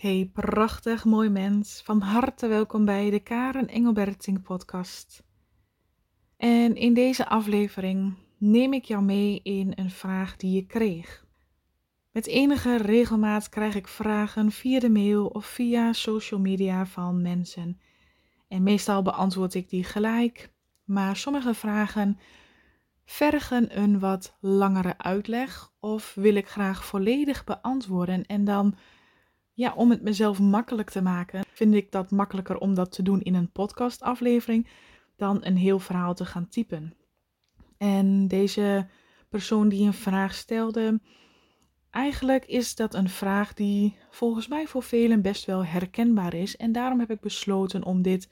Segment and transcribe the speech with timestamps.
[0.00, 1.80] Hey, prachtig mooi mens.
[1.84, 5.22] Van harte welkom bij de Karen Engelberting podcast.
[6.36, 11.26] En in deze aflevering neem ik jou mee in een vraag die je kreeg.
[12.12, 17.80] Met enige regelmaat krijg ik vragen via de mail of via social media van mensen.
[18.48, 20.50] En meestal beantwoord ik die gelijk,
[20.84, 22.18] maar sommige vragen
[23.04, 28.74] vergen een wat langere uitleg of wil ik graag volledig beantwoorden en dan
[29.60, 33.20] ja, om het mezelf makkelijk te maken, vind ik dat makkelijker om dat te doen
[33.20, 34.66] in een podcastaflevering
[35.16, 36.94] dan een heel verhaal te gaan typen.
[37.78, 38.86] En deze
[39.28, 41.00] persoon die een vraag stelde,
[41.90, 46.56] eigenlijk is dat een vraag die volgens mij voor velen best wel herkenbaar is.
[46.56, 48.28] En daarom heb ik besloten om dit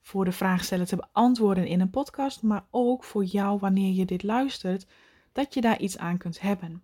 [0.00, 4.22] voor de vraagsteller te beantwoorden in een podcast, maar ook voor jou wanneer je dit
[4.22, 4.86] luistert,
[5.32, 6.82] dat je daar iets aan kunt hebben.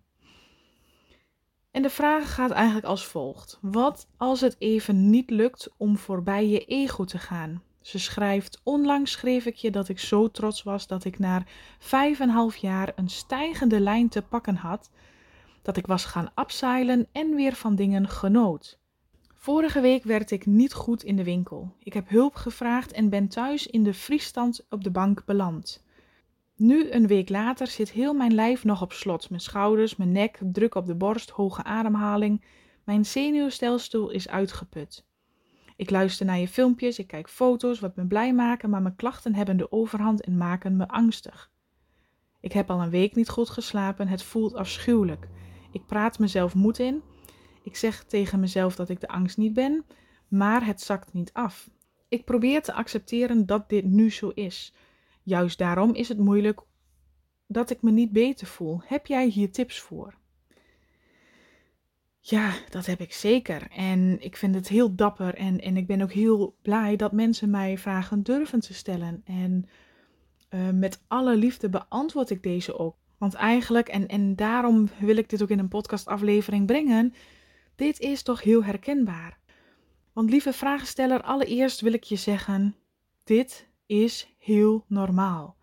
[1.71, 6.47] En de vraag gaat eigenlijk als volgt: Wat als het even niet lukt om voorbij
[6.47, 7.63] je ego te gaan?
[7.81, 11.43] Ze schrijft: Onlangs schreef ik je dat ik zo trots was dat ik na
[11.79, 14.89] vijf en half jaar een stijgende lijn te pakken had,
[15.61, 18.79] dat ik was gaan upseilen en weer van dingen genoot.
[19.35, 21.75] Vorige week werd ik niet goed in de winkel.
[21.79, 25.83] Ik heb hulp gevraagd en ben thuis in de vriesstand op de bank beland.
[26.61, 29.29] Nu, een week later, zit heel mijn lijf nog op slot.
[29.29, 32.45] Mijn schouders, mijn nek, druk op de borst, hoge ademhaling.
[32.83, 35.05] Mijn zenuwstelsel is uitgeput.
[35.75, 39.35] Ik luister naar je filmpjes, ik kijk foto's wat me blij maken, maar mijn klachten
[39.35, 41.51] hebben de overhand en maken me angstig.
[42.39, 45.27] Ik heb al een week niet goed geslapen, het voelt afschuwelijk.
[45.71, 47.01] Ik praat mezelf moed in.
[47.63, 49.85] Ik zeg tegen mezelf dat ik de angst niet ben,
[50.27, 51.69] maar het zakt niet af.
[52.07, 54.73] Ik probeer te accepteren dat dit nu zo is.
[55.23, 56.61] Juist daarom is het moeilijk
[57.47, 58.81] dat ik me niet beter voel.
[58.83, 60.19] Heb jij hier tips voor?
[62.19, 63.67] Ja, dat heb ik zeker.
[63.71, 67.49] En ik vind het heel dapper en, en ik ben ook heel blij dat mensen
[67.49, 69.21] mij vragen durven te stellen.
[69.25, 69.65] En
[70.49, 72.95] uh, met alle liefde beantwoord ik deze ook.
[73.17, 77.13] Want eigenlijk, en, en daarom wil ik dit ook in een podcastaflevering brengen,
[77.75, 79.39] dit is toch heel herkenbaar.
[80.13, 82.75] Want lieve vragensteller, allereerst wil ik je zeggen,
[83.23, 85.55] dit is heel normaal.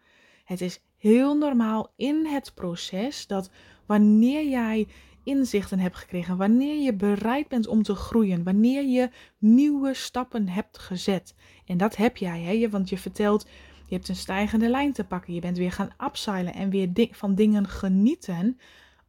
[0.45, 3.51] Het is heel normaal in het proces dat
[3.87, 4.87] wanneer jij
[5.23, 10.79] inzichten hebt gekregen, wanneer je bereid bent om te groeien, wanneer je nieuwe stappen hebt
[10.79, 11.35] gezet.
[11.67, 12.69] En dat heb jij, hè?
[12.69, 13.47] want je vertelt,
[13.87, 17.35] je hebt een stijgende lijn te pakken, je bent weer gaan upseilen en weer van
[17.35, 18.59] dingen genieten.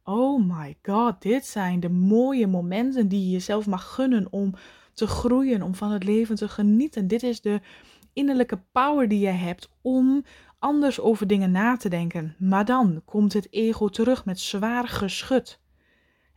[0.04, 4.54] Oh my god, dit zijn de mooie momenten die je jezelf mag gunnen om
[4.92, 7.08] te groeien, om van het leven te genieten.
[7.08, 7.60] Dit is de
[8.12, 10.24] innerlijke power die je hebt om
[10.58, 12.34] anders over dingen na te denken.
[12.38, 15.60] Maar dan komt het ego terug met zwaar geschud.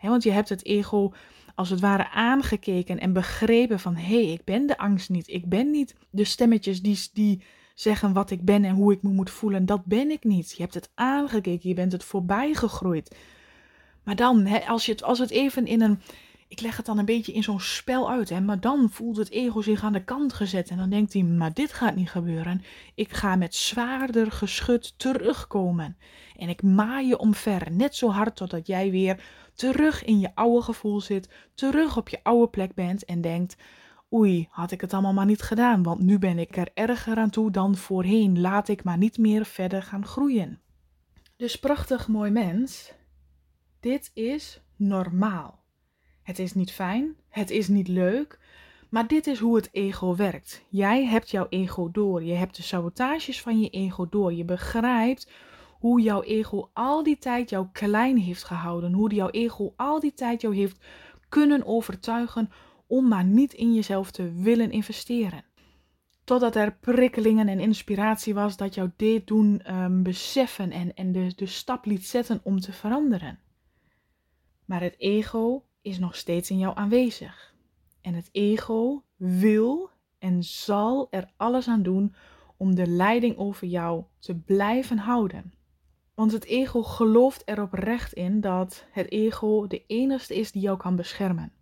[0.02, 1.14] want je hebt het ego
[1.56, 5.28] als het ware aangekeken en begrepen van hé, hey, ik ben de angst niet.
[5.28, 7.44] Ik ben niet de stemmetjes die, die
[7.76, 9.66] zeggen wat ik ben en hoe ik me moet voelen.
[9.66, 10.52] Dat ben ik niet.
[10.52, 13.16] Je hebt het aangekeken, je bent het voorbij gegroeid.
[14.04, 16.00] Maar dan, als, je het, als het even in een
[16.54, 18.30] ik leg het dan een beetje in zo'n spel uit.
[18.30, 18.42] Hè?
[18.42, 20.70] Maar dan voelt het ego zich aan de kant gezet.
[20.70, 22.62] En dan denkt hij, maar dit gaat niet gebeuren.
[22.96, 25.98] Ik ga met zwaarder geschut terugkomen.
[26.36, 27.72] En ik maai je omver.
[27.72, 31.30] Net zo hard totdat jij weer terug in je oude gevoel zit.
[31.54, 33.06] Terug op je oude plek bent.
[33.06, 33.56] En denkt,
[34.14, 35.84] oei, had ik het allemaal maar niet gedaan.
[35.84, 38.42] Want nu ben ik er erger aan toe dan voorheen.
[38.42, 40.62] Laat ik maar niet meer verder gaan groeien.
[41.36, 42.94] Dus prachtig mooi mens.
[43.80, 45.63] Dit is normaal.
[46.24, 48.40] Het is niet fijn, het is niet leuk,
[48.90, 50.66] maar dit is hoe het ego werkt.
[50.70, 55.32] Jij hebt jouw ego door, je hebt de sabotages van je ego door, je begrijpt
[55.80, 60.14] hoe jouw ego al die tijd jou klein heeft gehouden, hoe jouw ego al die
[60.14, 60.86] tijd jou heeft
[61.30, 62.52] kunnen overtuigen
[62.88, 65.44] om maar niet in jezelf te willen investeren.
[66.24, 71.34] Totdat er prikkelingen en inspiratie was dat jou dit doen ehm, beseffen en, en de,
[71.36, 73.40] de stap liet zetten om te veranderen.
[74.66, 77.54] Maar het ego is nog steeds in jou aanwezig.
[78.02, 82.16] En het ego wil en zal er alles aan doen
[82.58, 85.54] om de leiding over jou te blijven houden.
[86.14, 90.78] Want het ego gelooft er oprecht in dat het ego de enige is die jou
[90.78, 91.54] kan beschermen.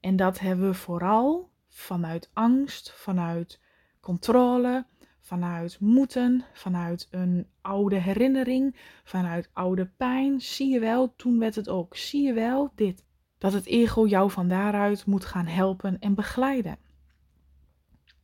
[0.00, 3.60] En dat hebben we vooral vanuit angst, vanuit
[4.00, 4.86] controle,
[5.30, 10.40] vanuit moeten, vanuit een oude herinnering, vanuit oude pijn.
[10.40, 11.96] Zie je wel, toen werd het ook.
[11.96, 13.04] Zie je wel dit.
[13.38, 16.78] Dat het ego jou van daaruit moet gaan helpen en begeleiden.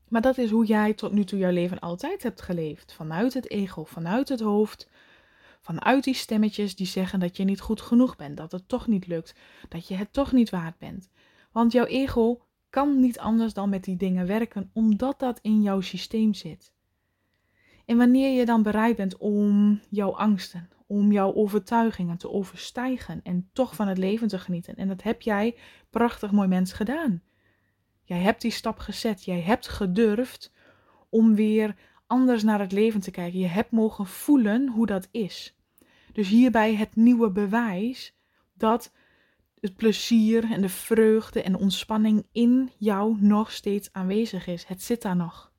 [0.09, 2.93] Maar dat is hoe jij tot nu toe jouw leven altijd hebt geleefd.
[2.93, 4.89] Vanuit het ego, vanuit het hoofd.
[5.61, 9.07] Vanuit die stemmetjes die zeggen dat je niet goed genoeg bent, dat het toch niet
[9.07, 9.35] lukt,
[9.69, 11.11] dat je het toch niet waard bent.
[11.53, 15.81] Want jouw ego kan niet anders dan met die dingen werken, omdat dat in jouw
[15.81, 16.75] systeem zit.
[17.87, 23.51] En wanneer je dan bereid bent om jouw angsten, om jouw overtuigingen te overstijgen en
[23.53, 24.77] toch van het leven te genieten.
[24.77, 25.57] En dat heb jij,
[25.91, 27.23] prachtig mooi mens, gedaan.
[28.05, 29.25] Jij hebt die stap gezet.
[29.25, 30.53] Jij hebt gedurfd
[31.09, 33.39] om weer anders naar het leven te kijken.
[33.39, 35.57] Je hebt mogen voelen hoe dat is.
[36.13, 38.17] Dus hierbij het nieuwe bewijs
[38.55, 38.93] dat
[39.61, 44.65] het plezier en de vreugde en de ontspanning in jou nog steeds aanwezig is.
[44.65, 45.53] Het zit daar nog.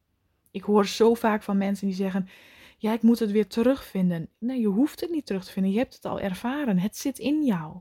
[0.57, 2.30] Ik hoor zo vaak van mensen die zeggen:
[2.77, 4.30] Ja, ik moet het weer terugvinden.
[4.38, 5.71] Nee, je hoeft het niet terug te vinden.
[5.71, 6.80] Je hebt het al ervaren.
[6.80, 7.77] Het zit in jou.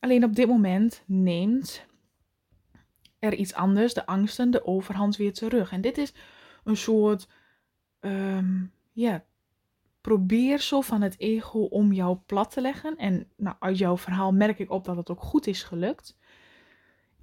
[0.00, 1.86] Alleen op dit moment neemt
[3.18, 5.72] er iets anders, de angsten, de overhand weer terug.
[5.72, 6.14] En dit is
[6.64, 7.28] een soort,
[8.00, 9.24] um, ja,
[10.00, 12.96] probeersel van het ego om jou plat te leggen.
[12.96, 16.16] En nou, uit jouw verhaal merk ik op dat het ook goed is gelukt.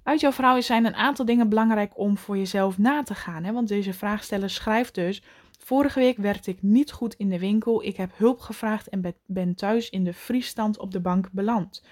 [0.02, 3.44] Uit jouw verhaal zijn een aantal dingen belangrijk om voor jezelf na te gaan.
[3.44, 3.52] Hè?
[3.52, 5.22] Want deze vraagsteller schrijft dus:
[5.58, 7.82] Vorige week werd ik niet goed in de winkel.
[7.82, 11.82] Ik heb hulp gevraagd en ben thuis in de vriesstand op de bank beland.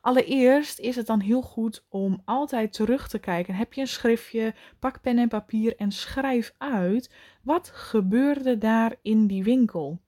[0.00, 3.54] Allereerst is het dan heel goed om altijd terug te kijken.
[3.54, 9.26] Heb je een schriftje, pak pen en papier en schrijf uit wat gebeurde daar in
[9.26, 10.00] die winkel.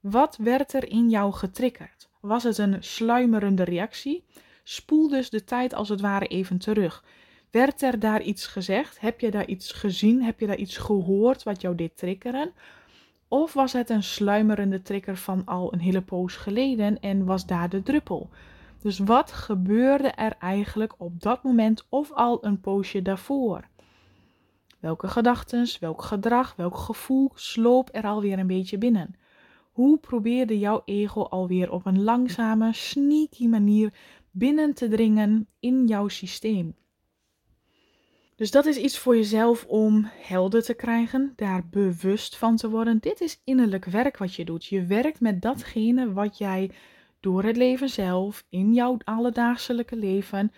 [0.00, 2.08] Wat werd er in jou getriggerd?
[2.20, 4.24] Was het een sluimerende reactie?
[4.68, 7.04] Spoel dus de tijd als het ware even terug.
[7.50, 9.00] Werd er daar iets gezegd?
[9.00, 10.22] Heb je daar iets gezien?
[10.22, 12.52] Heb je daar iets gehoord wat jou deed triggeren?
[13.28, 17.68] Of was het een sluimerende trigger van al een hele poos geleden en was daar
[17.68, 18.30] de druppel?
[18.80, 23.68] Dus wat gebeurde er eigenlijk op dat moment of al een poosje daarvoor?
[24.80, 29.14] Welke gedachten, welk gedrag, welk gevoel sloop er alweer een beetje binnen?
[29.72, 33.92] Hoe probeerde jouw ego alweer op een langzame, sneaky manier
[34.38, 36.74] binnen te dringen in jouw systeem?
[38.36, 42.98] Dus dat is iets voor jezelf om helder te krijgen, daar bewust van te worden.
[42.98, 44.64] Dit is innerlijk werk wat je doet.
[44.64, 46.70] Je werkt met datgene wat jij
[47.20, 50.52] door het leven zelf, in jouw alledaagselijke leven,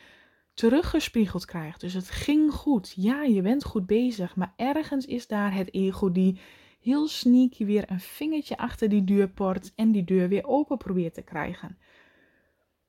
[0.55, 1.81] teruggespiegeld krijgt.
[1.81, 2.93] Dus het ging goed.
[2.97, 4.37] Ja, je bent goed bezig.
[4.37, 6.41] Maar ergens is daar het ego die
[6.81, 11.23] heel sneaky weer een vingertje achter die deurpoort en die deur weer open probeert te
[11.23, 11.79] krijgen.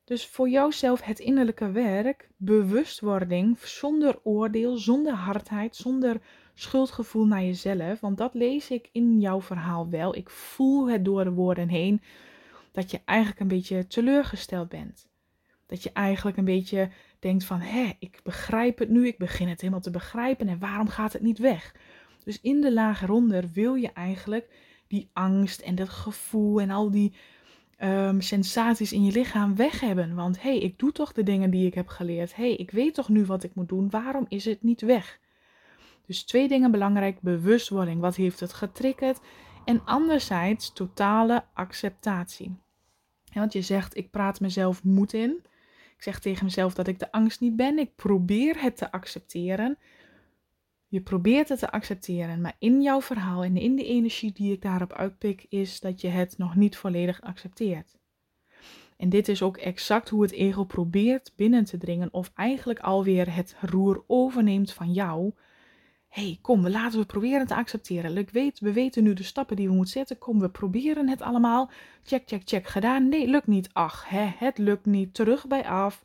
[0.09, 6.21] Dus voor jouzelf het innerlijke werk, bewustwording, zonder oordeel, zonder hardheid, zonder
[6.53, 7.99] schuldgevoel naar jezelf.
[7.99, 10.15] Want dat lees ik in jouw verhaal wel.
[10.15, 12.01] Ik voel het door de woorden heen
[12.71, 15.07] dat je eigenlijk een beetje teleurgesteld bent.
[15.65, 16.89] Dat je eigenlijk een beetje
[17.19, 20.87] denkt van, hé, ik begrijp het nu, ik begin het helemaal te begrijpen en waarom
[20.87, 21.75] gaat het niet weg?
[22.23, 24.49] Dus in de laag eronder wil je eigenlijk
[24.87, 27.13] die angst en dat gevoel en al die
[27.83, 30.15] um, sensaties in je lichaam weg hebben.
[30.15, 32.35] Want hé, hey, ik doe toch de dingen die ik heb geleerd.
[32.35, 33.89] Hé, hey, ik weet toch nu wat ik moet doen.
[33.89, 35.19] Waarom is het niet weg?
[36.05, 38.01] Dus twee dingen belangrijk: bewustwording.
[38.01, 39.19] Wat heeft het getriggerd?
[39.65, 42.55] En anderzijds totale acceptatie.
[43.33, 45.39] want je zegt, ik praat mezelf moed in.
[45.95, 47.79] Ik zeg tegen mezelf dat ik de angst niet ben.
[47.79, 49.77] Ik probeer het te accepteren.
[50.91, 54.61] Je probeert het te accepteren, maar in jouw verhaal en in de energie die ik
[54.61, 57.97] daarop uitpik, is dat je het nog niet volledig accepteert.
[58.97, 63.35] En dit is ook exact hoe het ego probeert binnen te dringen, of eigenlijk alweer
[63.35, 65.33] het roer overneemt van jou,
[66.07, 68.17] hey, kom, laten we proberen te accepteren.
[68.17, 70.17] Ik weet, we weten nu de stappen die we moeten zetten.
[70.17, 71.71] Kom, we proberen het allemaal.
[72.03, 73.09] Check, check, check, gedaan.
[73.09, 73.69] Nee, lukt niet.
[73.73, 75.13] Ach, hè, het lukt niet.
[75.13, 76.01] Terug bij af.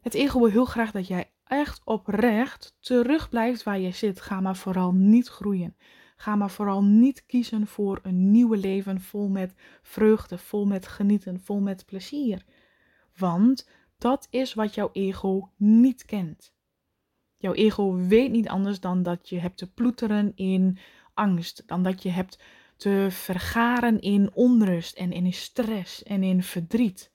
[0.00, 4.20] Het ego wil heel graag dat jij echt oprecht terug blijft waar je zit.
[4.20, 5.76] Ga maar vooral niet groeien.
[6.16, 11.40] Ga maar vooral niet kiezen voor een nieuwe leven vol met vreugde, vol met genieten,
[11.40, 12.44] vol met plezier.
[13.16, 13.68] Want
[13.98, 16.54] dat is wat jouw ego niet kent.
[17.36, 20.78] Jouw ego weet niet anders dan dat je hebt te ploeteren in
[21.14, 22.42] angst, dan dat je hebt
[22.76, 27.11] te vergaren in onrust en in stress en in verdriet.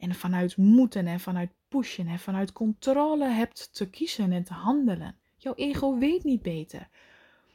[0.00, 5.16] En vanuit moeten en vanuit pushen en vanuit controle hebt te kiezen en te handelen.
[5.36, 6.88] Jouw ego weet niet beter.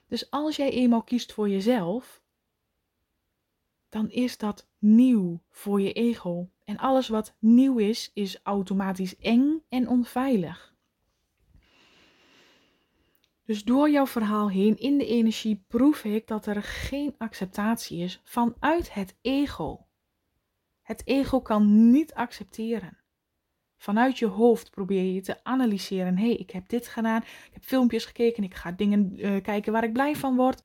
[0.08, 2.22] Dus als jij eenmaal kiest voor jezelf,
[3.90, 6.50] dan is dat nieuw voor je ego.
[6.64, 10.76] En alles wat nieuw is, is automatisch eng en onveilig.
[13.46, 18.22] Dus door jouw verhaal heen in de energie proef ik dat er geen acceptatie is
[18.24, 19.85] vanuit het ego.
[20.86, 22.98] Het ego kan niet accepteren.
[23.78, 26.18] Vanuit je hoofd probeer je te analyseren.
[26.18, 27.22] Hé, hey, ik heb dit gedaan.
[27.22, 28.44] Ik heb filmpjes gekeken.
[28.44, 30.64] Ik ga dingen uh, kijken waar ik blij van word.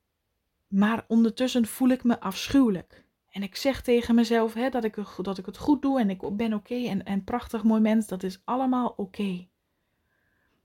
[0.67, 3.05] Maar ondertussen voel ik me afschuwelijk.
[3.29, 6.35] En ik zeg tegen mezelf hè, dat, ik, dat ik het goed doe en ik
[6.37, 9.47] ben oké en, en prachtig mooi mens, dat is allemaal oké.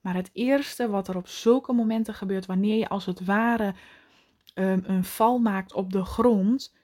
[0.00, 3.74] Maar het eerste wat er op zulke momenten gebeurt, wanneer je als het ware
[4.54, 6.74] um, een val maakt op de grond,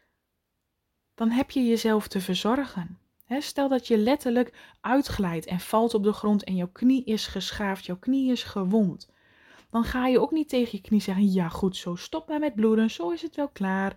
[1.23, 2.99] dan heb je jezelf te verzorgen.
[3.29, 7.85] stel dat je letterlijk uitglijdt en valt op de grond en jouw knie is geschaafd,
[7.87, 9.11] jouw knie is gewond.
[9.71, 12.55] Dan ga je ook niet tegen je knie zeggen: Ja, goed, zo stop maar met
[12.55, 13.97] bloeden, zo is het wel klaar.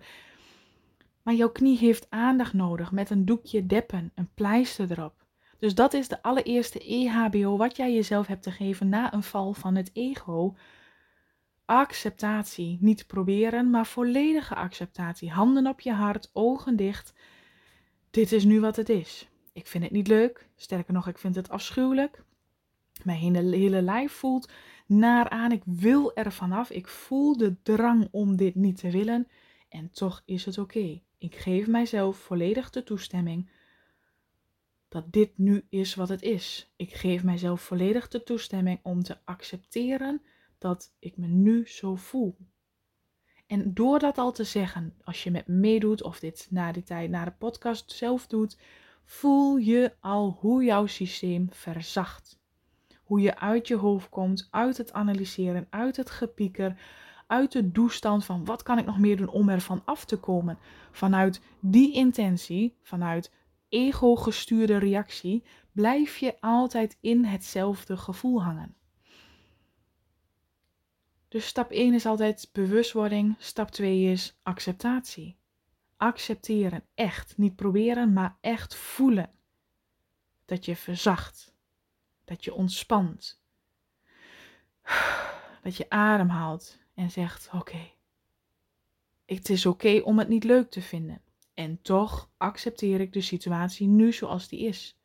[1.22, 5.24] Maar jouw knie heeft aandacht nodig met een doekje deppen, een pleister erop.
[5.58, 9.52] Dus dat is de allereerste EHBO wat jij jezelf hebt te geven na een val
[9.52, 10.54] van het ego.
[11.66, 12.78] Acceptatie.
[12.80, 15.30] Niet proberen, maar volledige acceptatie.
[15.30, 17.12] Handen op je hart, ogen dicht.
[18.10, 19.28] Dit is nu wat het is.
[19.52, 20.48] Ik vind het niet leuk.
[20.56, 22.22] Sterker nog, ik vind het afschuwelijk.
[23.02, 24.52] Mijn hele, hele lijf voelt
[24.86, 25.52] naar aan.
[25.52, 26.70] Ik wil er vanaf.
[26.70, 29.28] Ik voel de drang om dit niet te willen.
[29.68, 31.00] En toch is het oké.
[31.18, 33.50] Ik geef mijzelf volledig de toestemming
[34.88, 36.72] dat dit nu is wat het is.
[36.76, 40.22] Ik geef mijzelf volledig de toestemming om te accepteren
[40.58, 42.36] dat ik me nu zo voel.
[43.46, 46.82] En door dat al te zeggen, als je met me meedoet of dit na die
[46.82, 48.58] tijd, na de podcast zelf doet,
[49.04, 52.40] voel je al hoe jouw systeem verzacht.
[53.04, 56.80] Hoe je uit je hoofd komt, uit het analyseren, uit het gepieker,
[57.26, 60.58] uit de doestand van wat kan ik nog meer doen om ervan af te komen.
[60.90, 63.32] Vanuit die intentie, vanuit
[63.68, 68.74] ego-gestuurde reactie, blijf je altijd in hetzelfde gevoel hangen.
[71.36, 75.36] Dus stap 1 is altijd bewustwording, stap 2 is acceptatie.
[75.96, 77.36] Accepteren, echt.
[77.36, 79.30] Niet proberen, maar echt voelen.
[80.44, 81.54] Dat je verzacht.
[82.24, 83.42] Dat je ontspant.
[85.62, 87.90] Dat je ademhaalt en zegt: Oké,
[89.26, 91.22] het is oké om het niet leuk te vinden.
[91.54, 94.98] En toch accepteer ik de situatie nu zoals die is.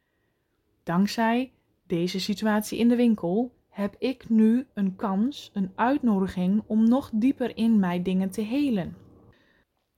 [0.83, 7.09] Dankzij deze situatie in de winkel heb ik nu een kans, een uitnodiging om nog
[7.13, 8.95] dieper in mij dingen te helen.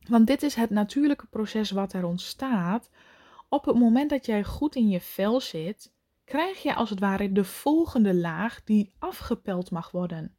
[0.07, 2.89] Want dit is het natuurlijke proces wat er ontstaat.
[3.49, 7.31] Op het moment dat jij goed in je vel zit, krijg je als het ware
[7.31, 10.35] de volgende laag die afgepeld mag worden.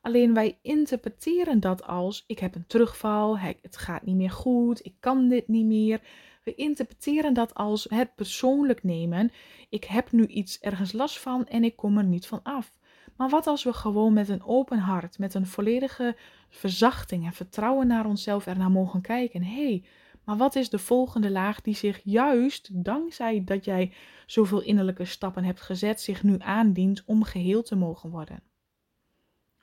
[0.00, 4.94] Alleen wij interpreteren dat als ik heb een terugval, het gaat niet meer goed, ik
[5.00, 6.00] kan dit niet meer.
[6.46, 9.30] We interpreteren dat als het persoonlijk nemen.
[9.68, 12.72] Ik heb nu iets ergens last van en ik kom er niet van af.
[13.16, 16.16] Maar wat als we gewoon met een open hart, met een volledige
[16.48, 19.42] verzachting en vertrouwen naar onszelf ernaar mogen kijken?
[19.42, 19.84] Hé, hey,
[20.24, 23.92] maar wat is de volgende laag die zich juist dankzij dat jij
[24.26, 28.42] zoveel innerlijke stappen hebt gezet, zich nu aandient om geheel te mogen worden?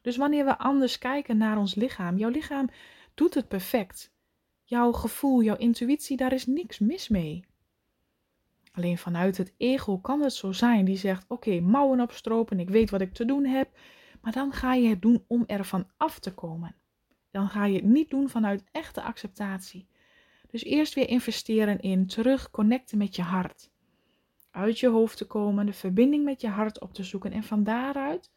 [0.02, 2.70] Dus wanneer we anders kijken naar ons lichaam, jouw lichaam
[3.14, 4.13] doet het perfect.
[4.74, 7.46] Jouw gevoel, jouw intuïtie, daar is niks mis mee.
[8.72, 12.90] Alleen vanuit het ego kan het zo zijn die zegt: Oké, mouwen opstropen, ik weet
[12.90, 13.78] wat ik te doen heb.
[14.22, 16.76] Maar dan ga je het doen om ervan af te komen.
[17.32, 19.88] Dan ga je het niet doen vanuit echte acceptatie.
[20.48, 23.72] Dus eerst weer investeren in terug connecten met je hart.
[24.52, 27.64] Uit je hoofd te komen, de verbinding met je hart op te zoeken en van
[27.64, 28.32] daaruit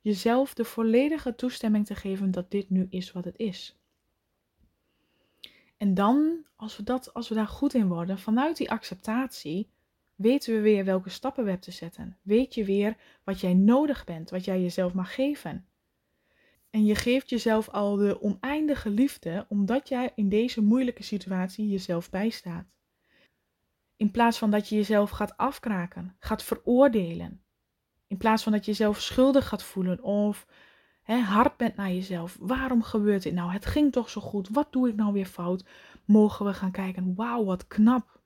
[0.00, 3.76] jezelf de volledige toestemming te geven dat dit nu is wat het is.
[5.76, 9.70] En dan, als we, dat, als we daar goed in worden, vanuit die acceptatie,
[10.14, 12.18] weten we weer welke stappen we hebben te zetten.
[12.22, 15.66] Weet je weer wat jij nodig bent, wat jij jezelf mag geven.
[16.70, 22.10] En je geeft jezelf al de oneindige liefde, omdat jij in deze moeilijke situatie jezelf
[22.10, 22.66] bijstaat.
[23.96, 27.42] In plaats van dat je jezelf gaat afkraken, gaat veroordelen,
[28.06, 30.46] in plaats van dat je jezelf schuldig gaat voelen of
[31.06, 32.36] hard bent naar jezelf.
[32.40, 33.52] Waarom gebeurt dit nou?
[33.52, 34.48] Het ging toch zo goed.
[34.48, 35.64] Wat doe ik nou weer fout?
[36.04, 37.14] Mogen we gaan kijken.
[37.14, 38.20] Wauw, wat knap.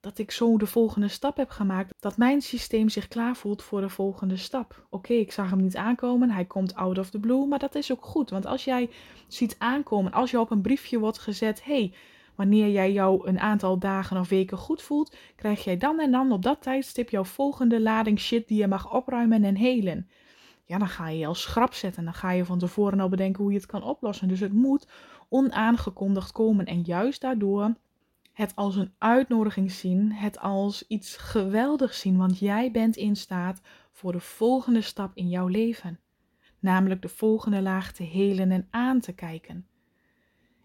[0.00, 1.94] Dat ik zo de volgende stap heb gemaakt.
[2.00, 4.86] Dat mijn systeem zich klaar voelt voor de volgende stap.
[4.90, 6.30] Oké, ik zag hem niet aankomen.
[6.30, 7.46] Hij komt out of the blue.
[7.46, 8.30] Maar dat is ook goed.
[8.30, 8.90] Want als jij
[9.28, 10.12] ziet aankomen.
[10.12, 11.64] Als je op een briefje wordt gezet.
[11.64, 11.92] hey,
[12.40, 16.32] Wanneer jij jou een aantal dagen of weken goed voelt, krijg jij dan en dan
[16.32, 20.08] op dat tijdstip jouw volgende lading shit die je mag opruimen en helen.
[20.70, 22.04] Ja, dan ga je je als schrap zetten.
[22.04, 24.28] Dan ga je van tevoren al bedenken hoe je het kan oplossen.
[24.28, 24.88] Dus het moet
[25.28, 26.66] onaangekondigd komen.
[26.66, 27.74] En juist daardoor
[28.32, 33.60] het als een uitnodiging zien, het als iets geweldigs zien, want jij bent in staat
[33.92, 36.00] voor de volgende stap in jouw leven.
[36.58, 39.66] Namelijk de volgende laag te helen en aan te kijken.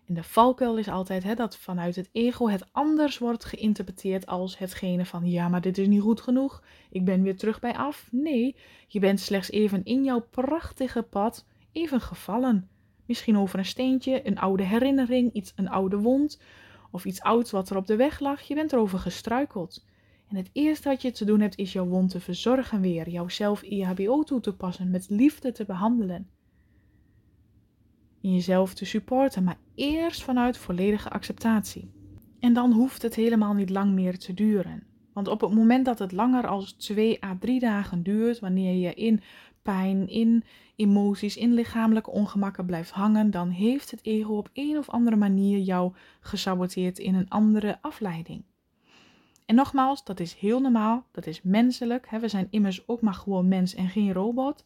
[0.05, 4.57] En de valkuil is altijd hè, dat vanuit het ego het anders wordt geïnterpreteerd als
[4.57, 6.63] hetgene van ja, maar dit is niet goed genoeg.
[6.89, 8.07] Ik ben weer terug bij af.
[8.11, 8.55] Nee,
[8.87, 12.69] je bent slechts even in jouw prachtige pad even gevallen.
[13.05, 16.41] Misschien over een steentje, een oude herinnering, iets, een oude wond.
[16.91, 19.85] Of iets ouds wat er op de weg lag, je bent erover gestruikeld.
[20.27, 23.61] En het eerste wat je te doen hebt is jouw wond te verzorgen weer, jouzelf
[23.61, 26.29] EHBO toe te passen, met liefde te behandelen.
[28.25, 31.91] In jezelf te supporten, maar eerst vanuit volledige acceptatie.
[32.39, 34.83] En dan hoeft het helemaal niet lang meer te duren.
[35.13, 38.93] Want op het moment dat het langer als 2 à 3 dagen duurt, wanneer je
[38.93, 39.21] in
[39.61, 40.43] pijn, in
[40.75, 45.59] emoties, in lichamelijke ongemakken blijft hangen, dan heeft het ego op een of andere manier
[45.59, 48.43] jou gesaboteerd in een andere afleiding.
[49.45, 52.09] En nogmaals, dat is heel normaal, dat is menselijk.
[52.09, 54.65] We zijn immers ook maar gewoon mens en geen robot.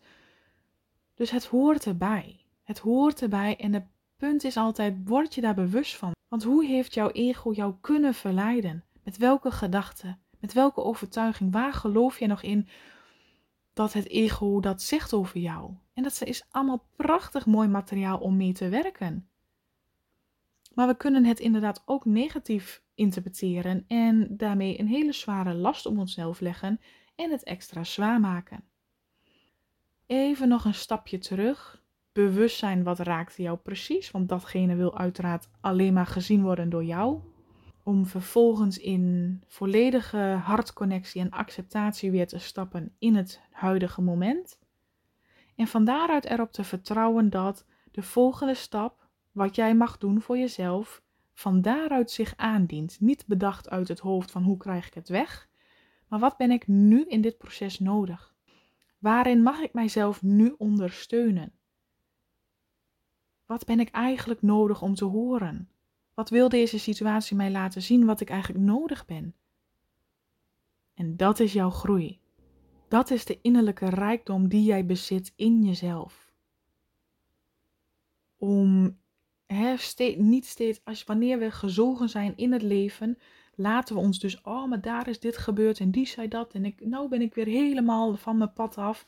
[1.16, 2.39] Dus het hoort erbij.
[2.70, 3.86] Het hoort erbij en het
[4.18, 6.12] punt is altijd, word je daar bewust van?
[6.28, 8.84] Want hoe heeft jouw ego jou kunnen verleiden?
[9.04, 10.22] Met welke gedachten?
[10.40, 11.52] Met welke overtuiging?
[11.52, 12.68] Waar geloof je nog in
[13.74, 15.74] dat het ego dat zegt over jou?
[15.94, 19.30] En dat is allemaal prachtig mooi materiaal om mee te werken.
[20.74, 26.00] Maar we kunnen het inderdaad ook negatief interpreteren en daarmee een hele zware last om
[26.00, 26.82] onszelf leggen
[27.16, 28.64] en het extra zwaar maken.
[30.06, 31.79] Even nog een stapje terug.
[32.20, 34.12] Bewustzijn, wat raakt jou precies?
[34.12, 37.20] Want datgene wil uiteraard alleen maar gezien worden door jou.
[37.84, 44.60] Om vervolgens in volledige hartconnectie en acceptatie weer te stappen in het huidige moment.
[45.56, 50.38] En van daaruit erop te vertrouwen dat de volgende stap, wat jij mag doen voor
[50.38, 51.02] jezelf,
[51.34, 52.98] van daaruit zich aandient.
[53.00, 55.50] Niet bedacht uit het hoofd van hoe krijg ik het weg,
[56.08, 58.36] maar wat ben ik nu in dit proces nodig?
[58.98, 61.58] Waarin mag ik mijzelf nu ondersteunen?
[63.50, 65.70] Wat ben ik eigenlijk nodig om te horen?
[66.14, 69.36] Wat wil deze situatie mij laten zien wat ik eigenlijk nodig ben?
[70.94, 72.20] En dat is jouw groei.
[72.88, 76.34] Dat is de innerlijke rijkdom die jij bezit in jezelf.
[78.38, 78.98] Om
[80.18, 83.18] niet steeds, als, wanneer we gezogen zijn in het leven,
[83.56, 86.66] laten we ons dus, oh, maar daar is dit gebeurd en die zei dat en
[86.66, 89.08] ik, nou ben ik weer helemaal van mijn pad af.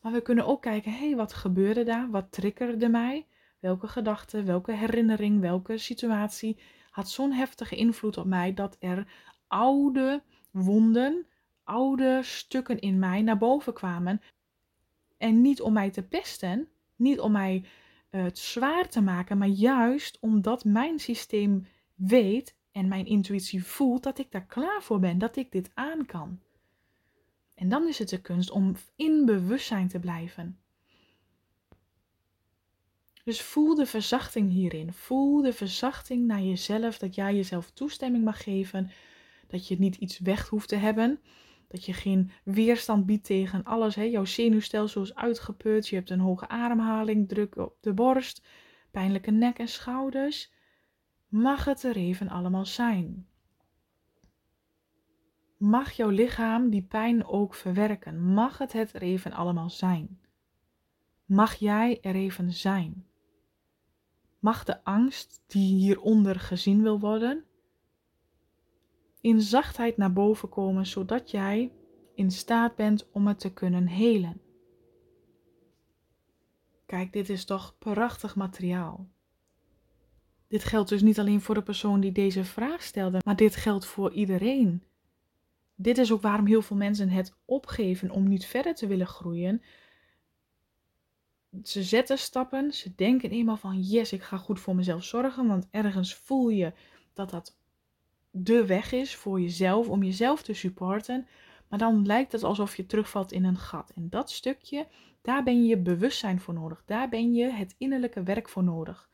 [0.00, 2.10] Maar we kunnen ook kijken, hé, hey, wat gebeurde daar?
[2.10, 3.26] Wat triggerde mij?
[3.58, 6.58] Welke gedachte, welke herinnering, welke situatie
[6.90, 9.06] had zo'n heftige invloed op mij dat er
[9.46, 11.26] oude wonden,
[11.64, 14.20] oude stukken in mij naar boven kwamen.
[15.16, 17.64] En niet om mij te pesten, niet om mij
[18.10, 24.18] het zwaar te maken, maar juist omdat mijn systeem weet en mijn intuïtie voelt dat
[24.18, 26.40] ik daar klaar voor ben, dat ik dit aan kan.
[27.54, 30.58] En dan is het de kunst om in bewustzijn te blijven.
[33.28, 34.92] Dus voel de verzachting hierin.
[34.92, 38.90] Voel de verzachting naar jezelf, dat jij jezelf toestemming mag geven,
[39.46, 41.20] dat je niet iets weg hoeft te hebben,
[41.66, 43.94] dat je geen weerstand biedt tegen alles.
[43.94, 44.02] Hè.
[44.02, 45.88] Jouw zenuwstelsel is uitgeput.
[45.88, 48.46] Je hebt een hoge ademhaling, druk op de borst,
[48.90, 50.52] pijnlijke nek en schouders.
[51.28, 53.26] Mag het er even allemaal zijn?
[55.56, 58.32] Mag jouw lichaam die pijn ook verwerken?
[58.32, 60.20] Mag het het er even allemaal zijn?
[61.24, 63.06] Mag jij er even zijn?
[64.38, 67.44] Mag de angst die hieronder gezien wil worden,
[69.20, 71.72] in zachtheid naar boven komen, zodat jij
[72.14, 74.40] in staat bent om het te kunnen helen.
[76.86, 79.08] Kijk, dit is toch prachtig materiaal.
[80.48, 83.86] Dit geldt dus niet alleen voor de persoon die deze vraag stelde, maar dit geldt
[83.86, 84.82] voor iedereen.
[85.74, 89.62] Dit is ook waarom heel veel mensen het opgeven om niet verder te willen groeien.
[91.62, 95.68] Ze zetten stappen, ze denken eenmaal van yes, ik ga goed voor mezelf zorgen, want
[95.70, 96.72] ergens voel je
[97.12, 97.58] dat dat
[98.30, 101.26] de weg is voor jezelf, om jezelf te supporten.
[101.68, 103.92] Maar dan lijkt het alsof je terugvalt in een gat.
[103.94, 104.86] En dat stukje,
[105.22, 106.82] daar ben je bewustzijn voor nodig.
[106.86, 109.08] Daar ben je het innerlijke werk voor nodig.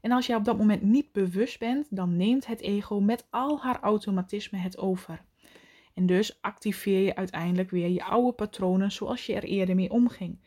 [0.00, 3.60] En als je op dat moment niet bewust bent, dan neemt het ego met al
[3.60, 5.24] haar automatisme het over.
[5.94, 10.38] En dus activeer je uiteindelijk weer je oude patronen zoals je er eerder mee omging.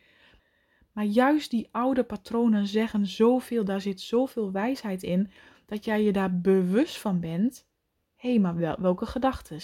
[0.98, 5.30] Maar juist die oude patronen zeggen zoveel, daar zit zoveel wijsheid in,
[5.66, 7.66] dat jij je daar bewust van bent
[8.16, 9.60] hé, hey, maar welke gedachten,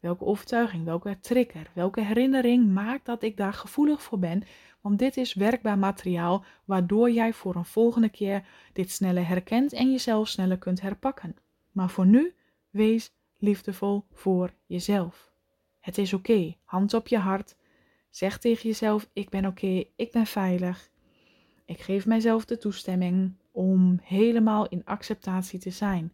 [0.00, 4.42] welke overtuiging, welke trigger, welke herinnering maakt dat ik daar gevoelig voor ben?
[4.80, 9.90] Want dit is werkbaar materiaal waardoor jij voor een volgende keer dit sneller herkent en
[9.90, 11.36] jezelf sneller kunt herpakken.
[11.72, 12.34] Maar voor nu,
[12.70, 15.32] wees liefdevol voor jezelf.
[15.80, 17.56] Het is oké, hand op je hart.
[18.10, 20.90] Zeg tegen jezelf: Ik ben oké, ik ben veilig.
[21.64, 26.12] Ik geef mijzelf de toestemming om helemaal in acceptatie te zijn.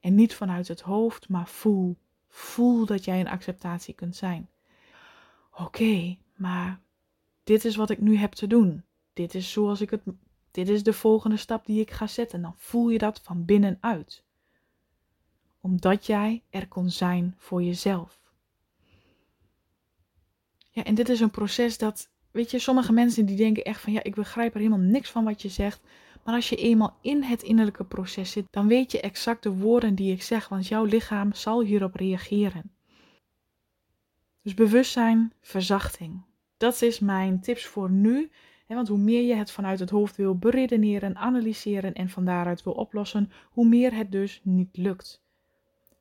[0.00, 1.96] En niet vanuit het hoofd, maar voel.
[2.28, 4.48] Voel dat jij in acceptatie kunt zijn.
[5.54, 6.80] Oké, maar
[7.44, 8.84] dit is wat ik nu heb te doen.
[9.12, 10.02] Dit is zoals ik het.
[10.50, 12.42] Dit is de volgende stap die ik ga zetten.
[12.42, 14.24] Dan voel je dat van binnenuit.
[15.60, 18.21] omdat jij er kon zijn voor jezelf.
[20.74, 23.92] Ja, en dit is een proces dat, weet je, sommige mensen die denken echt van
[23.92, 25.80] ja, ik begrijp er helemaal niks van wat je zegt.
[26.24, 29.94] Maar als je eenmaal in het innerlijke proces zit, dan weet je exact de woorden
[29.94, 32.70] die ik zeg, want jouw lichaam zal hierop reageren.
[34.42, 36.22] Dus bewustzijn, verzachting.
[36.56, 38.30] Dat is mijn tips voor nu.
[38.74, 42.72] Want hoe meer je het vanuit het hoofd wil beredeneren, analyseren en van daaruit wil
[42.72, 45.22] oplossen, hoe meer het dus niet lukt.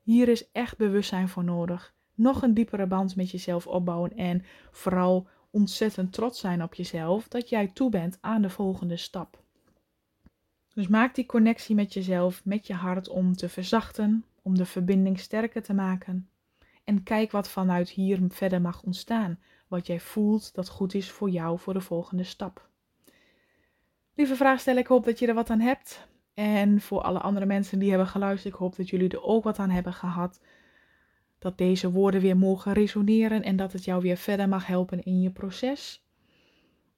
[0.01, 1.93] Hier is echt bewustzijn voor nodig.
[2.21, 7.49] Nog een diepere band met jezelf opbouwen en vooral ontzettend trots zijn op jezelf dat
[7.49, 9.43] jij toe bent aan de volgende stap.
[10.73, 15.19] Dus maak die connectie met jezelf, met je hart om te verzachten, om de verbinding
[15.19, 16.29] sterker te maken.
[16.83, 21.29] En kijk wat vanuit hier verder mag ontstaan, wat jij voelt dat goed is voor
[21.29, 22.69] jou voor de volgende stap.
[24.15, 26.07] Lieve vraagsteller, ik hoop dat je er wat aan hebt.
[26.33, 29.59] En voor alle andere mensen die hebben geluisterd, ik hoop dat jullie er ook wat
[29.59, 30.39] aan hebben gehad.
[31.41, 35.21] Dat deze woorden weer mogen resoneren en dat het jou weer verder mag helpen in
[35.21, 36.05] je proces.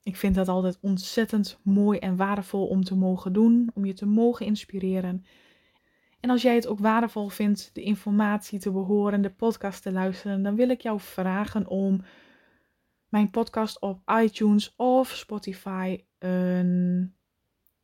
[0.03, 4.06] Ik vind dat altijd ontzettend mooi en waardevol om te mogen doen, om je te
[4.06, 5.25] mogen inspireren.
[6.19, 10.43] En als jij het ook waardevol vindt de informatie te behoren, de podcast te luisteren,
[10.43, 12.03] dan wil ik jou vragen om
[13.08, 17.13] mijn podcast op iTunes of Spotify een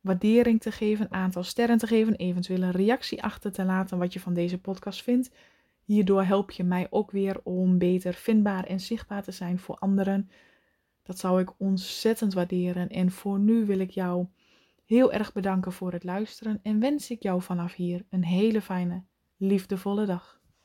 [0.00, 4.12] waardering te geven, een aantal sterren te geven, eventueel een reactie achter te laten wat
[4.12, 5.30] je van deze podcast vindt.
[5.90, 10.30] Hierdoor help je mij ook weer om beter vindbaar en zichtbaar te zijn voor anderen.
[11.02, 12.88] Dat zou ik ontzettend waarderen.
[12.88, 14.26] En voor nu wil ik jou
[14.84, 19.04] heel erg bedanken voor het luisteren en wens ik jou vanaf hier een hele fijne,
[19.36, 20.39] liefdevolle dag.